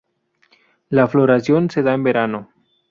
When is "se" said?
1.69-1.83